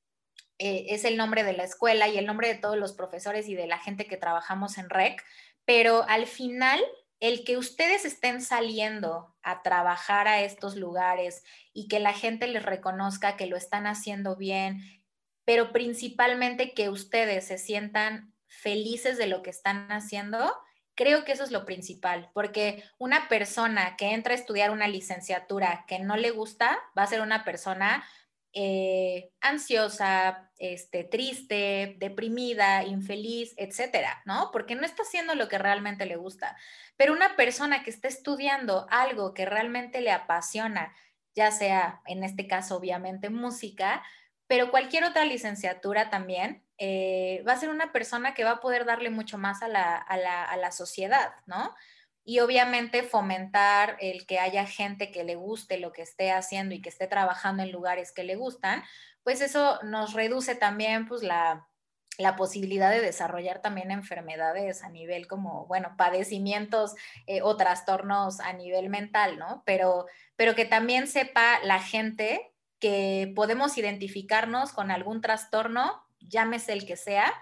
[0.58, 3.56] eh, es el nombre de la escuela y el nombre de todos los profesores y
[3.56, 5.22] de la gente que trabajamos en REC,
[5.66, 6.80] pero al final
[7.20, 12.64] el que ustedes estén saliendo a trabajar a estos lugares y que la gente les
[12.64, 14.82] reconozca que lo están haciendo bien,
[15.44, 20.54] pero principalmente que ustedes se sientan felices de lo que están haciendo,
[20.96, 25.86] creo que eso es lo principal, porque una persona que entra a estudiar una licenciatura
[25.88, 28.06] que no le gusta va a ser una persona
[28.58, 34.50] eh, ansiosa, este, triste, deprimida, infeliz, etcétera, ¿no?
[34.54, 36.56] Porque no está haciendo lo que realmente le gusta.
[36.96, 40.96] Pero una persona que está estudiando algo que realmente le apasiona,
[41.36, 44.02] ya sea en este caso obviamente música,
[44.48, 48.86] pero cualquier otra licenciatura también, eh, va a ser una persona que va a poder
[48.86, 51.76] darle mucho más a la, a la, a la sociedad, ¿no?
[52.26, 56.82] Y obviamente fomentar el que haya gente que le guste lo que esté haciendo y
[56.82, 58.84] que esté trabajando en lugares que le gustan,
[59.24, 61.68] pues eso nos reduce también pues la,
[62.36, 66.96] posibilidad de desarrollar también enfermedades a nivel como, bueno, padecimientos
[67.28, 69.64] eh, o trastornos a nivel mental, ¿no?
[69.66, 76.86] Pero, pero que también sepa la gente que podemos identificarnos con algún trastorno, llámese el
[76.86, 77.34] que sea,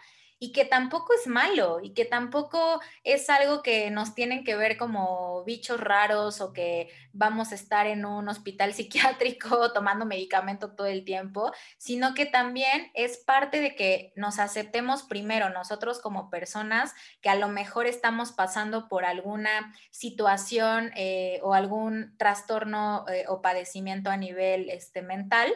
[0.44, 4.76] y que tampoco es malo y que tampoco es algo que nos tienen que ver
[4.76, 10.88] como bichos raros o que vamos a estar en un hospital psiquiátrico tomando medicamento todo
[10.88, 16.94] el tiempo, sino que también es parte de que nos aceptemos primero nosotros como personas
[17.22, 23.42] que a lo mejor estamos pasando por alguna situación eh, o algún trastorno eh, o
[23.42, 25.54] padecimiento a nivel este, mental,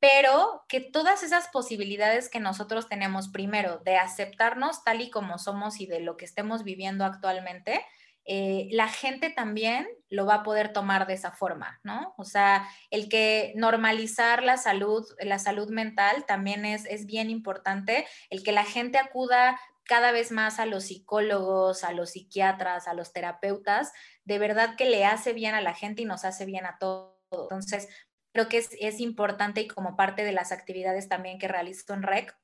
[0.00, 5.80] pero que todas esas posibilidades que nosotros tenemos, primero, de aceptarnos tal y como somos
[5.80, 7.84] y de lo que estemos viviendo actualmente,
[8.30, 12.14] eh, la gente también lo va a poder tomar de esa forma, ¿no?
[12.18, 18.06] O sea, el que normalizar la salud, la salud mental también es, es bien importante,
[18.28, 22.92] el que la gente acuda cada vez más a los psicólogos, a los psiquiatras, a
[22.92, 23.92] los terapeutas,
[24.24, 27.16] de verdad que le hace bien a la gente y nos hace bien a todos.
[27.32, 27.88] Entonces,
[28.32, 32.36] creo que es, importante y como parte de las actividades también que realizo en REC,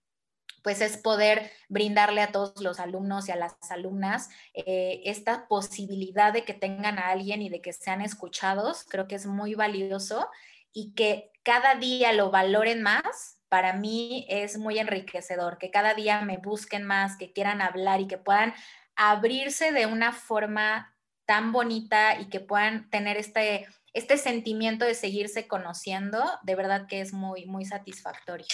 [0.62, 6.32] pues es poder brindarle a todos los alumnos y a las alumnas eh, esta posibilidad
[6.32, 8.84] de que tengan a alguien y de que sean escuchados.
[8.84, 10.28] Creo que es muy valioso
[10.72, 16.22] y que cada día lo valoren más para mí es muy enriquecedor, que cada día
[16.22, 18.52] me busquen más, que quieran hablar y que puedan
[18.96, 20.92] abrirse de una forma
[21.24, 27.00] tan bonita y que puedan tener este, este sentimiento de seguirse conociendo, de verdad que
[27.00, 28.46] es muy, muy satisfactorio.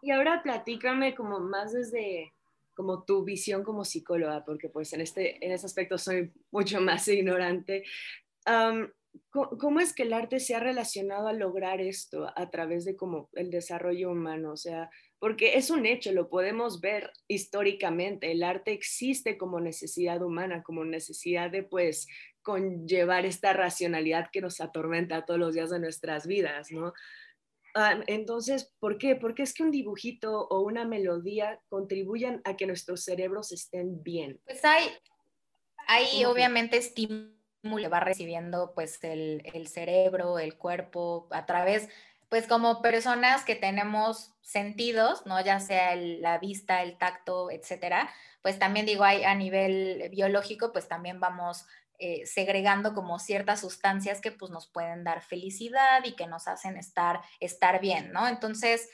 [0.00, 2.32] Y ahora platícame como más desde
[2.74, 7.06] como tu visión como psicóloga, porque pues en este, en ese aspecto soy mucho más
[7.08, 7.84] ignorante.
[9.30, 13.28] ¿Cómo es que el arte se ha relacionado a lograr esto a través de como
[13.32, 14.52] el desarrollo humano?
[14.52, 20.22] O sea, porque es un hecho, lo podemos ver históricamente, el arte existe como necesidad
[20.22, 22.06] humana, como necesidad de pues
[22.42, 26.92] conllevar esta racionalidad que nos atormenta todos los días de nuestras vidas, ¿no?
[27.76, 29.16] Ah, entonces, ¿por qué?
[29.16, 34.40] Porque es que un dibujito o una melodía contribuyan a que nuestros cerebros estén bien.
[34.44, 34.90] Pues hay,
[35.88, 41.88] hay obviamente estímulos le va recibiendo pues el, el, cerebro, el cuerpo, a través,
[42.28, 45.40] pues como personas que tenemos sentidos, ¿no?
[45.40, 48.10] Ya sea la vista, el tacto, etcétera,
[48.42, 51.66] pues también digo, hay a nivel biológico, pues también vamos
[51.98, 56.76] eh, segregando como ciertas sustancias que pues nos pueden dar felicidad y que nos hacen
[56.76, 58.26] estar, estar bien, ¿no?
[58.28, 58.90] Entonces,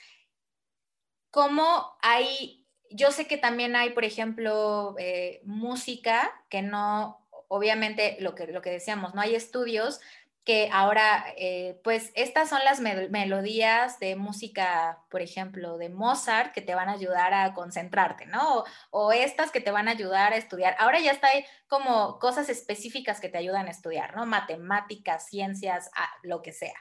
[1.31, 7.21] ¿cómo hay, yo sé que también hay, por ejemplo, eh, música que no
[7.53, 9.99] obviamente lo que, lo que decíamos, no hay estudios
[10.43, 16.61] que ahora, eh, pues estas son las melodías de música, por ejemplo, de Mozart, que
[16.61, 18.63] te van a ayudar a concentrarte, ¿no?
[18.89, 20.75] O, estas que te van a ayudar a estudiar.
[20.79, 24.25] Ahora ya está hay como cosas específicas que te ayudan a estudiar, ¿no?
[24.25, 25.91] Matemáticas, ciencias,
[26.23, 26.75] lo que sea.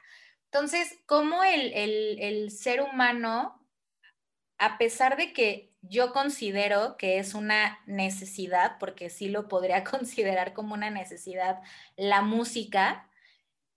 [0.47, 3.63] Entonces, ¿cómo el, el ser humano,
[4.57, 10.55] a pesar de que yo considero que es una necesidad, porque sí lo podría considerar
[10.55, 11.61] como una necesidad,
[11.97, 13.10] la música,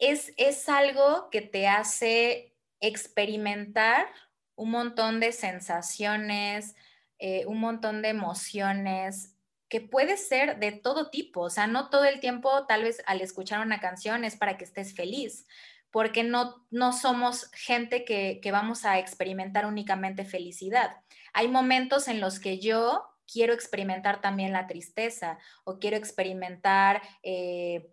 [0.08, 4.08] es, es algo que te hace experimentar
[4.56, 6.76] un montón de sensaciones,
[7.20, 9.36] eh, un montón de emociones,
[9.70, 13.22] que puede ser de todo tipo, o sea, no todo el tiempo, tal vez al
[13.22, 15.48] escuchar una canción es para que estés feliz,
[15.90, 20.98] porque no, no somos gente que, que vamos a experimentar únicamente felicidad.
[21.34, 27.90] Hay momentos en los que yo quiero experimentar también la tristeza o quiero experimentar eh,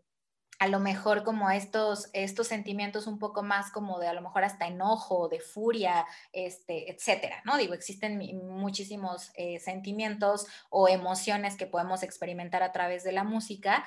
[0.60, 4.44] a lo mejor como estos, estos sentimientos un poco más como de a lo mejor
[4.44, 7.56] hasta enojo, de furia, este, etcétera, ¿no?
[7.56, 13.86] Digo, existen muchísimos eh, sentimientos o emociones que podemos experimentar a través de la música,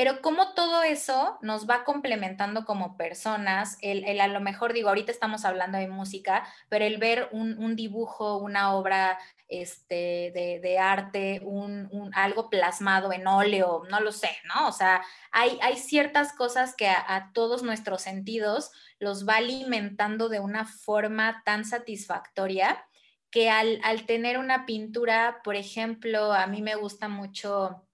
[0.00, 5.12] pero cómo todo eso nos va complementando como personas, el, a lo mejor digo, ahorita
[5.12, 12.10] estamos hablando de música, pero el ver un, dibujo, una obra este, de, arte, un,
[12.14, 14.68] algo plasmado en óleo, no lo sé, ¿no?
[14.68, 20.40] O sea, hay, hay ciertas cosas que a, todos nuestros sentidos los va alimentando de
[20.40, 22.82] una forma tan satisfactoria
[23.30, 27.86] que al, tener una pintura, por ejemplo, a mí me gusta mucho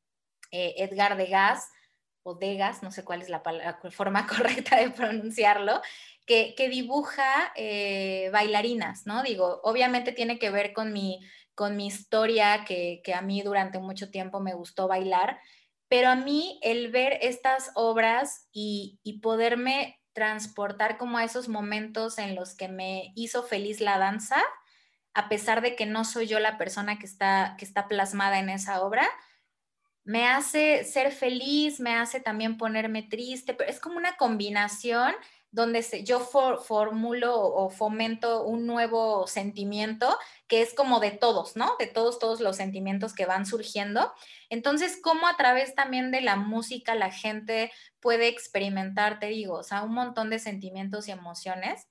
[0.52, 1.72] eh, Edgar Degas,
[2.34, 3.42] Degas, no sé cuál es la,
[3.90, 5.80] forma correcta de pronunciarlo,
[6.26, 9.22] que, dibuja eh, bailarinas, ¿no?
[9.22, 11.20] Digo, obviamente tiene que ver con mi,
[11.54, 15.38] con mi historia, que, a mí durante mucho tiempo me gustó bailar,
[15.88, 22.18] pero a mí el ver estas obras y, y poderme transportar como a esos momentos
[22.18, 24.42] en los que me hizo feliz la danza,
[25.14, 28.50] a pesar de que no soy yo la persona que está, que está plasmada en
[28.50, 29.06] esa obra,
[30.06, 35.12] me hace ser feliz, me hace también ponerme triste, pero es como una combinación
[35.50, 41.74] donde yo formulo o fomento un nuevo sentimiento que es como de todos, ¿no?
[41.80, 44.12] De todos, todos los sentimientos que van surgiendo.
[44.48, 49.62] Entonces, ¿cómo a través también de la música la gente puede experimentar, te digo, o
[49.64, 51.88] sea, un montón de sentimientos y emociones?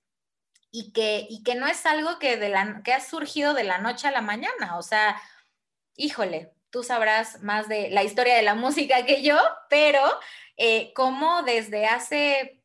[0.71, 3.79] Y que, y que no es algo que, de la, que ha surgido de la
[3.79, 5.21] noche a la mañana, o sea,
[5.97, 9.37] híjole, tú sabrás más de la historia de la música que yo,
[9.69, 10.01] pero
[10.57, 12.61] eh, como desde hace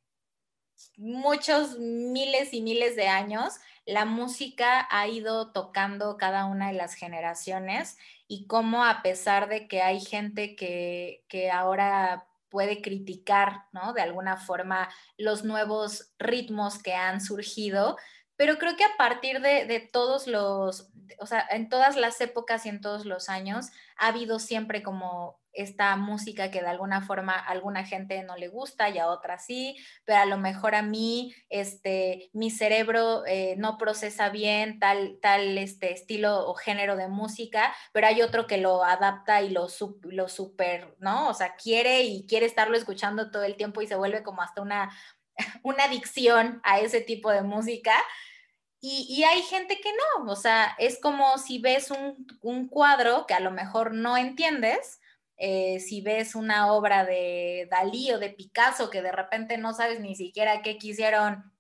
[0.97, 6.95] muchos miles y miles de años, la música ha ido tocando cada una de las
[6.95, 13.93] generaciones y cómo a pesar de que hay gente que, que ahora puede criticar, ¿no?
[13.93, 14.89] De alguna forma
[15.19, 17.97] los nuevos ritmos que han surgido,
[18.41, 20.89] pero creo que a partir de, de, todos los,
[21.19, 23.67] o sea, en todas las épocas y en todos los años
[23.99, 28.49] ha habido siempre como esta música que de alguna forma a alguna gente no le
[28.49, 29.77] gusta y a otra sí,
[30.07, 35.59] pero a lo mejor a mí, este, mi cerebro eh, no procesa bien tal, tal
[35.59, 39.69] este, estilo o género de música, pero hay otro que lo adapta y lo,
[40.05, 41.29] lo super, ¿no?
[41.29, 44.63] O sea, quiere y quiere estarlo escuchando todo el tiempo y se vuelve como hasta
[44.63, 44.97] una,
[45.63, 47.93] una adicción a ese tipo de música.
[48.83, 53.35] Y, hay gente que no, o sea, es como si ves un, un cuadro que
[53.35, 55.01] a lo mejor no entiendes,
[55.37, 60.01] eh, si ves una obra de Dalí o de Picasso que de repente no sabes
[60.01, 61.51] ni siquiera qué quisieron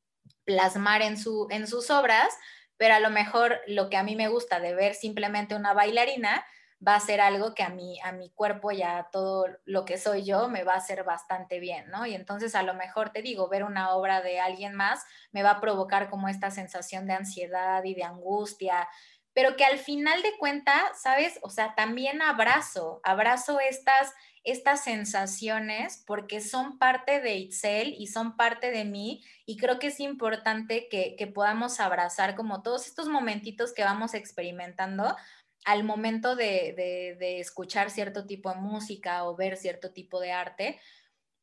[0.44, 2.28] plasmar en, su, en sus obras,
[2.76, 6.44] pero a lo mejor lo que a mí me gusta de ver simplemente una bailarina
[6.86, 10.24] va a ser algo que a mí, a mi cuerpo ya todo lo que soy
[10.24, 12.06] yo me va a hacer bastante bien, ¿no?
[12.06, 15.52] Y entonces a lo mejor te digo, ver una obra de alguien más me va
[15.52, 18.88] a provocar como esta sensación de ansiedad y de angustia,
[19.32, 21.38] pero que al final de cuentas, ¿sabes?
[21.42, 24.12] O sea, también abrazo, abrazo estas,
[24.42, 29.88] estas sensaciones porque son parte de Itzel y son parte de mí y creo que
[29.88, 35.16] es importante que, podamos abrazar como todos estos momentitos que vamos experimentando
[35.64, 40.80] al momento de, escuchar cierto tipo de música o ver cierto tipo de arte,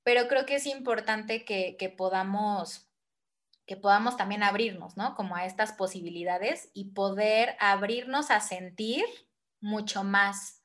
[0.03, 2.87] pero creo que es importante que, que podamos
[3.67, 5.13] que podamos también abrirnos, ¿no?
[5.13, 9.03] Como a estas posibilidades y poder abrirnos a sentir
[9.59, 10.63] mucho más.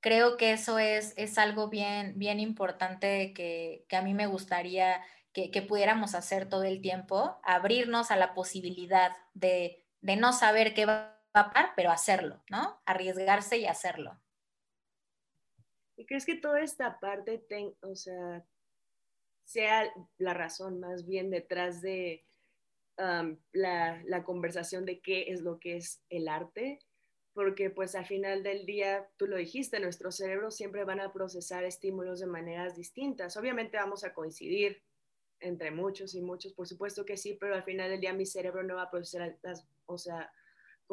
[0.00, 5.00] Creo que eso es, es algo bien, bien importante que, a mí me gustaría
[5.32, 11.13] que, pudiéramos hacer todo el tiempo, abrirnos a la posibilidad de, no saber qué va
[11.34, 12.80] a pasar, pero hacerlo, ¿no?
[12.86, 14.18] Arriesgarse y hacerlo.
[15.96, 17.44] ¿Y crees que toda esta parte,
[17.82, 18.44] o sea,
[19.44, 22.24] sea la razón más bien detrás de
[23.52, 26.80] la, conversación de qué es lo que es el arte,
[27.32, 31.64] porque pues al final del día, tú lo dijiste, nuestros cerebros siempre van a procesar
[31.64, 33.36] estímulos de maneras distintas.
[33.36, 34.82] Obviamente vamos a coincidir
[35.40, 38.62] entre muchos y muchos, por supuesto que sí, pero al final del día mi cerebro
[38.62, 40.32] no va a procesar las, o sea,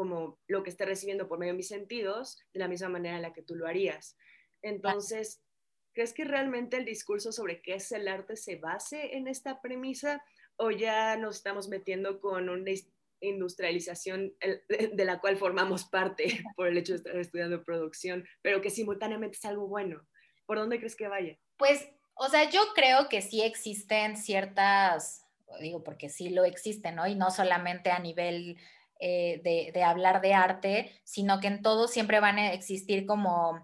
[0.02, 3.22] como lo que esté recibiendo por medio de mis sentidos de la misma manera en
[3.22, 4.18] la que tú lo harías.
[4.64, 5.44] Entonces,
[5.94, 10.24] ¿crees que realmente el discurso sobre qué es el arte se base en esta premisa?
[10.62, 12.72] o ya nos estamos metiendo con una
[13.20, 14.34] industrialización
[14.70, 16.26] de la cual formamos parte
[16.56, 20.06] por el hecho de estar estudiando producción, pero que simultáneamente es algo bueno.
[20.46, 21.38] ¿Por dónde crees que vaya?
[21.58, 25.26] Pues, o sea, yo creo que sí existen ciertas,
[25.60, 27.08] digo, porque sí lo existen, ¿no?
[27.08, 28.58] Y no solamente a nivel
[29.04, 33.60] eh, de, hablar de arte, sino que en todo siempre van a existir como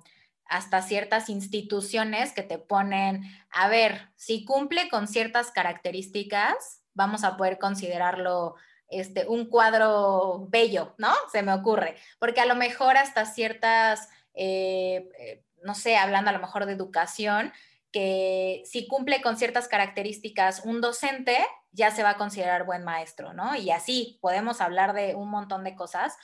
[0.45, 3.21] hasta ciertas instituciones que te ponen,
[3.51, 8.55] a ver, si cumple con ciertas características, vamos a poder considerarlo
[8.87, 11.13] este, un cuadro bello, ¿no?
[11.31, 16.33] Se me ocurre, porque a lo mejor hasta ciertas, eh, eh, no sé, hablando a
[16.33, 17.53] lo mejor de educación,
[17.91, 21.37] que si cumple con ciertas características un docente,
[21.71, 23.55] ya se va a considerar buen maestro, ¿no?
[23.55, 26.17] Y así podemos hablar de un montón de cosas,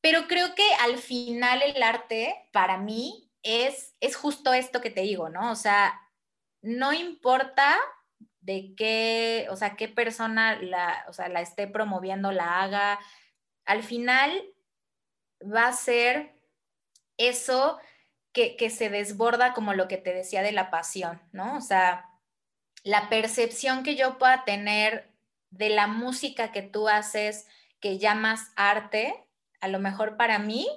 [0.00, 5.02] pero creo que al final el arte, para mí, es, es justo esto que te
[5.02, 5.50] digo, ¿no?
[5.50, 6.00] O sea,
[6.62, 7.76] no importa
[8.40, 12.98] de qué, o sea, qué persona la, o sea, la esté promoviendo, la haga,
[13.64, 14.30] al final
[15.42, 16.34] va a ser
[17.16, 17.78] eso
[18.34, 21.56] que, se desborda como lo que te decía de la pasión, ¿no?
[21.56, 22.10] O sea,
[22.82, 25.08] la percepción que yo pueda tener
[25.50, 27.46] de la música que tú haces,
[27.80, 29.14] que llamas arte,
[29.60, 30.68] a lo mejor para mí,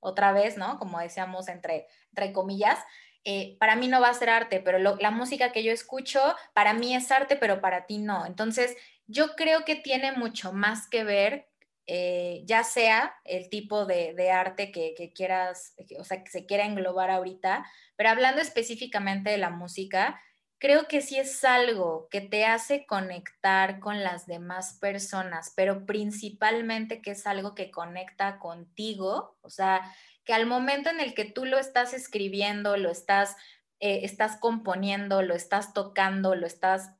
[0.00, 0.80] otra vez, ¿no?
[0.80, 2.80] Como decíamos entre, entre comillas,
[3.24, 6.74] eh, para mí no va a ser arte, pero la música que yo escucho, para
[6.74, 8.26] mí es arte, pero para ti no.
[8.26, 8.76] Entonces,
[9.06, 11.51] yo creo que tiene mucho más que ver,
[11.86, 17.10] eh, ya sea el tipo de, arte que, quieras, o sea, que se quiera englobar
[17.10, 17.66] ahorita,
[17.96, 20.20] pero hablando específicamente de la música,
[20.62, 27.02] creo que sí es algo que te hace conectar con las demás personas, pero principalmente
[27.02, 29.82] que es algo que conecta contigo, o sea,
[30.24, 33.34] que al momento en el que tú lo estás escribiendo, lo estás,
[33.80, 36.92] eh, estás componiendo, lo estás tocando, lo estás,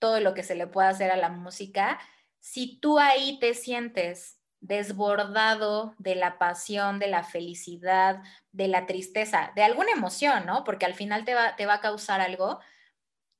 [0.00, 2.00] todo lo que se le puede hacer a la música,
[2.40, 8.22] si tú ahí te sientes desbordado de la pasión, de la felicidad,
[8.52, 10.64] de la tristeza, de alguna emoción, ¿no?
[10.64, 12.60] Porque al final te va, te va a causar algo.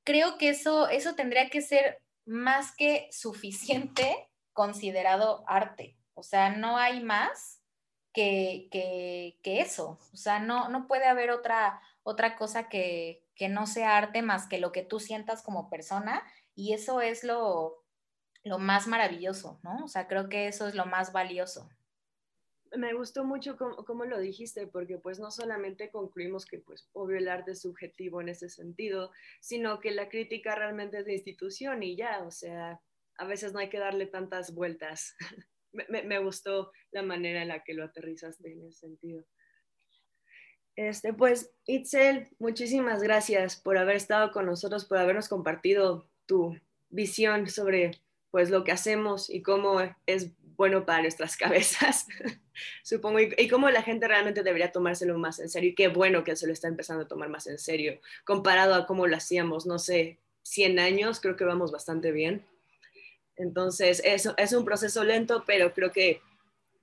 [0.03, 5.97] Creo que eso, eso tendría que ser más que suficiente considerado arte.
[6.13, 7.61] O sea, no hay más
[8.13, 9.99] que, eso.
[10.13, 14.59] O sea, no, no puede haber otra, otra cosa que, no sea arte más que
[14.59, 16.21] lo que tú sientas como persona
[16.53, 17.80] y eso es lo,
[18.43, 19.83] lo más maravilloso, ¿no?
[19.83, 21.69] O sea, creo que eso es lo más valioso.
[22.75, 27.27] Me gustó mucho cómo, lo dijiste, porque pues no solamente concluimos que pues obvio el
[27.27, 29.11] arte es subjetivo en ese sentido,
[29.41, 32.79] sino que la crítica realmente es de institución y ya, o sea,
[33.17, 35.15] a veces no hay que darle tantas vueltas.
[35.73, 39.25] me, me, gustó la manera en la que lo aterrizaste en ese sentido.
[40.77, 46.55] Este, pues, Itzel, muchísimas gracias por haber estado con nosotros, por habernos compartido tu
[46.89, 47.91] visión sobre
[48.31, 52.07] pues lo que hacemos y cómo es bueno para nuestras cabezas,
[52.83, 56.35] supongo, y, cómo la gente realmente debería tomárselo más en serio y qué bueno que
[56.35, 59.79] se lo está empezando a tomar más en serio, comparado a cómo lo hacíamos, no
[59.79, 62.45] sé, 100 años, creo que vamos bastante bien.
[63.35, 66.21] Entonces, eso es un proceso lento, pero creo que,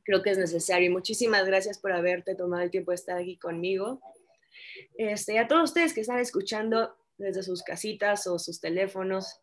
[0.05, 0.87] creo que es necesario.
[0.87, 4.01] Y muchísimas gracias por haberte tomado el tiempo de estar aquí conmigo.
[4.97, 9.41] Este, a todos ustedes que están escuchando desde sus casitas o sus teléfonos,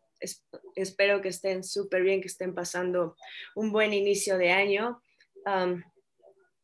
[0.74, 3.16] espero que estén súper bien, que estén pasando
[3.54, 5.02] un buen inicio de año.
[5.44, 5.82] Um,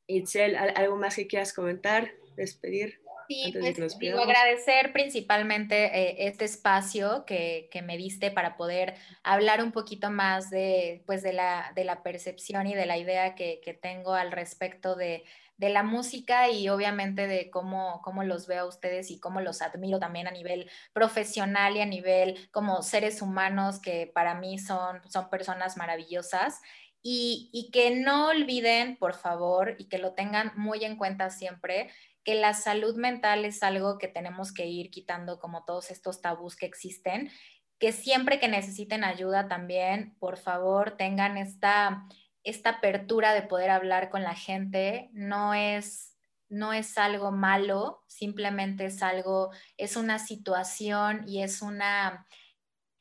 [0.07, 3.02] Itzel, ¿algo más que quieras comentar, despedir?
[3.29, 9.63] Sí, pues digo, agradecer principalmente eh, este espacio que, que, me diste para poder hablar
[9.63, 13.61] un poquito más de, pues de, la, de la percepción y de la idea que,
[13.65, 15.25] que tengo al respecto de,
[15.63, 19.63] de la música y obviamente de cómo, cómo los veo a ustedes y cómo los
[19.63, 25.01] admiro también a nivel profesional y a nivel como seres humanos que para mí son,
[25.09, 26.61] son personas maravillosas.
[27.05, 31.91] Y, y que no olviden, por favor, y que lo tengan muy en cuenta siempre,
[32.25, 36.57] que la salud mental es algo que tenemos que ir quitando como todos estos tabús
[36.57, 37.31] que existen,
[37.79, 42.07] que siempre que necesiten ayuda también, por favor, tengan esta,
[42.45, 45.11] esta apertura de poder hablar con la gente.
[45.13, 46.17] No es,
[46.49, 52.27] no es algo malo, simplemente es algo, es una situación y es una,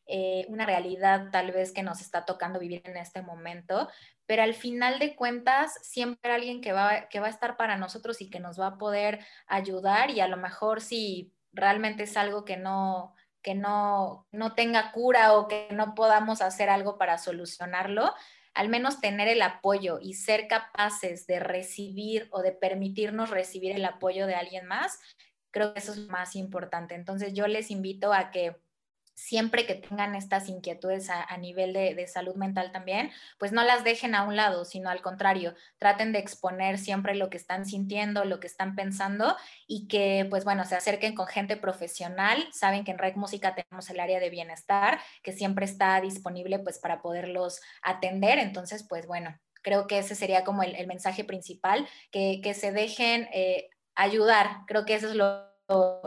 [0.07, 3.87] eh, una realidad tal vez que nos está tocando vivir en este momento,
[4.31, 8.21] pero al final de cuentas siempre alguien que va, que va a estar para nosotros
[8.21, 12.45] y que nos va a poder ayudar y a lo mejor si realmente es algo
[12.45, 18.13] que no que no, no tenga cura o que no podamos hacer algo para solucionarlo,
[18.53, 23.83] al menos tener el apoyo y ser capaces de recibir o de permitirnos recibir el
[23.83, 24.97] apoyo de alguien más,
[25.51, 26.95] creo que eso es más importante.
[26.95, 28.55] Entonces yo les invito a que
[29.13, 34.15] siempre que tengan estas inquietudes a, nivel de, salud mental también, pues no las dejen
[34.15, 38.39] a un lado, sino al contrario, traten de exponer siempre lo que están sintiendo, lo
[38.39, 39.35] que están pensando
[39.67, 42.47] y que, pues bueno, se acerquen con gente profesional.
[42.51, 46.79] Saben que en Rec Música tenemos el área de bienestar que siempre está disponible pues
[46.79, 48.39] para poderlos atender.
[48.39, 53.69] Entonces, pues bueno, creo que ese sería como el, mensaje principal, que, se dejen eh,
[53.95, 54.61] ayudar.
[54.67, 55.51] Creo que eso es lo,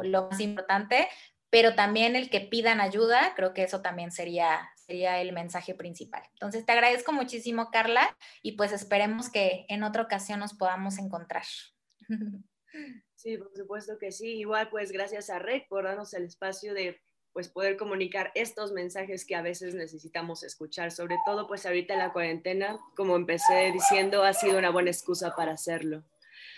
[0.02, 1.08] lo más importante,
[1.54, 6.24] pero también el que pidan ayuda, creo que eso también sería, sería el mensaje principal.
[6.32, 11.44] Entonces, te agradezco muchísimo, Carla, y pues esperemos que en otra ocasión nos podamos encontrar.
[13.16, 14.40] Sí, por supuesto que sí.
[14.40, 17.00] Igual, pues gracias a Rec por darnos el espacio de
[17.32, 22.00] pues poder comunicar estos mensajes que a veces necesitamos escuchar, sobre todo pues ahorita en
[22.00, 26.04] la cuarentena, como empecé diciendo, ha sido una buena excusa para hacerlo.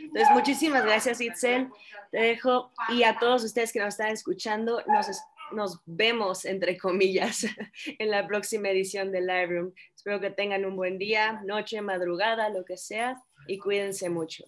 [0.01, 1.69] Entonces, muchísimas gracias, Itzel.
[2.11, 5.09] Te dejo y a todos ustedes que nos están escuchando, nos,
[5.53, 7.47] nos vemos, entre comillas,
[7.99, 9.73] en la próxima edición de Live Room.
[9.95, 14.45] Espero que tengan un buen día, noche, madrugada, lo que sea, y cuídense mucho.